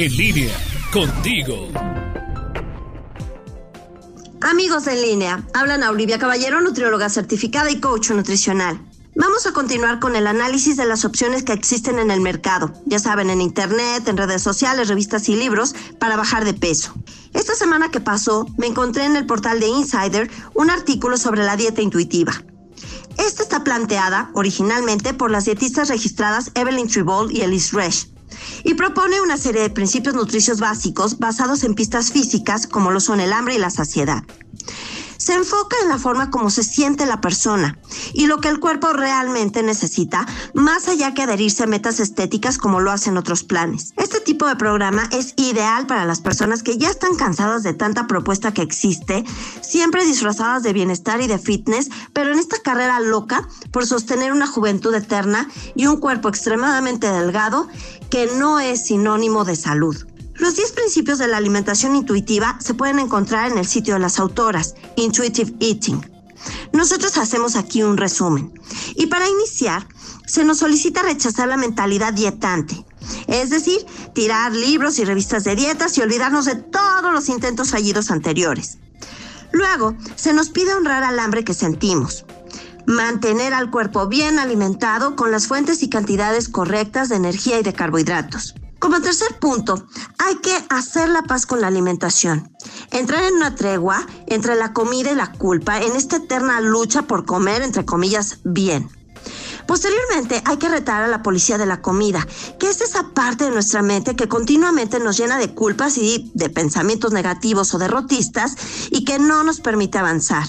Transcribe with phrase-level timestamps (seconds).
[0.00, 0.56] En línea,
[0.92, 1.70] contigo.
[4.40, 8.80] Amigos en línea, hablan a Olivia Caballero, nutrióloga certificada y coach nutricional.
[9.16, 13.00] Vamos a continuar con el análisis de las opciones que existen en el mercado, ya
[13.00, 16.94] saben, en internet, en redes sociales, revistas y libros, para bajar de peso.
[17.34, 21.56] Esta semana que pasó, me encontré en el portal de Insider un artículo sobre la
[21.56, 22.44] dieta intuitiva.
[23.16, 28.17] Esta está planteada originalmente por las dietistas registradas Evelyn Tribol y Elise Resch
[28.64, 33.20] y propone una serie de principios nutricios básicos basados en pistas físicas como lo son
[33.20, 34.22] el hambre y la saciedad
[35.18, 37.78] se enfoca en la forma como se siente la persona
[38.14, 42.80] y lo que el cuerpo realmente necesita, más allá que adherirse a metas estéticas como
[42.80, 43.92] lo hacen otros planes.
[43.96, 48.06] Este tipo de programa es ideal para las personas que ya están cansadas de tanta
[48.06, 49.24] propuesta que existe,
[49.60, 54.46] siempre disfrazadas de bienestar y de fitness, pero en esta carrera loca por sostener una
[54.46, 57.68] juventud eterna y un cuerpo extremadamente delgado
[58.10, 59.96] que no es sinónimo de salud.
[60.38, 64.20] Los 10 principios de la alimentación intuitiva se pueden encontrar en el sitio de las
[64.20, 66.00] autoras, Intuitive Eating.
[66.72, 68.52] Nosotros hacemos aquí un resumen.
[68.94, 69.88] Y para iniciar,
[70.26, 72.84] se nos solicita rechazar la mentalidad dietante,
[73.26, 78.12] es decir, tirar libros y revistas de dietas y olvidarnos de todos los intentos fallidos
[78.12, 78.78] anteriores.
[79.50, 82.24] Luego, se nos pide honrar al hambre que sentimos,
[82.86, 87.72] mantener al cuerpo bien alimentado con las fuentes y cantidades correctas de energía y de
[87.72, 88.54] carbohidratos.
[88.78, 89.86] Como tercer punto,
[90.18, 92.54] hay que hacer la paz con la alimentación.
[92.92, 97.26] Entrar en una tregua entre la comida y la culpa en esta eterna lucha por
[97.26, 98.88] comer, entre comillas, bien.
[99.66, 102.26] Posteriormente, hay que retar a la policía de la comida,
[102.58, 106.48] que es esa parte de nuestra mente que continuamente nos llena de culpas y de
[106.48, 108.56] pensamientos negativos o derrotistas
[108.90, 110.44] y que no nos permite avanzar.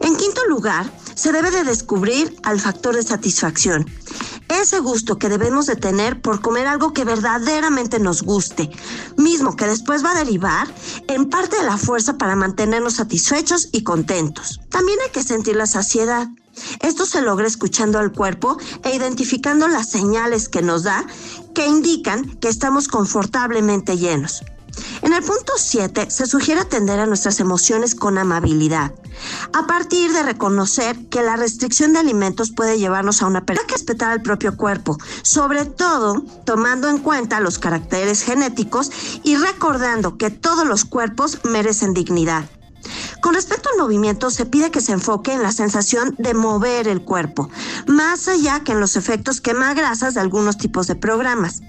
[0.00, 3.86] En quinto lugar, se debe de descubrir al factor de satisfacción
[4.60, 8.70] ese gusto que debemos de tener por comer algo que verdaderamente nos guste,
[9.16, 10.72] mismo que después va a derivar
[11.08, 14.60] en parte de la fuerza para mantenernos satisfechos y contentos.
[14.68, 16.28] También hay que sentir la saciedad.
[16.80, 21.06] Esto se logra escuchando al cuerpo e identificando las señales que nos da
[21.54, 24.42] que indican que estamos confortablemente llenos.
[25.02, 28.92] En el punto 7 se sugiere atender a nuestras emociones con amabilidad,
[29.52, 33.66] a partir de reconocer que la restricción de alimentos puede llevarnos a una pérdida.
[33.66, 38.90] Que respetar al propio cuerpo, sobre todo tomando en cuenta los caracteres genéticos
[39.24, 42.48] y recordando que todos los cuerpos merecen dignidad.
[43.20, 47.02] Con respecto al movimiento, se pide que se enfoque en la sensación de mover el
[47.02, 47.50] cuerpo,
[47.86, 51.62] más allá que en los efectos quemagrasas de algunos tipos de programas.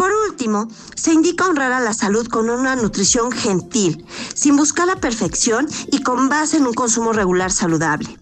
[0.00, 4.96] Por último, se indica honrar a la salud con una nutrición gentil, sin buscar la
[4.96, 8.18] perfección y con base en un consumo regular saludable.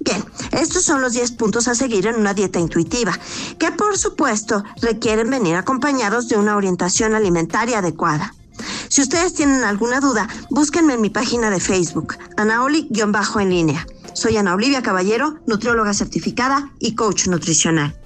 [0.00, 3.18] Bien, estos son los 10 puntos a seguir en una dieta intuitiva,
[3.58, 8.34] que por supuesto requieren venir acompañados de una orientación alimentaria adecuada.
[8.90, 13.86] Si ustedes tienen alguna duda, búsquenme en mi página de Facebook, Anaoli-en línea.
[14.12, 17.98] Soy Ana Olivia Caballero, nutrióloga certificada y coach nutricional.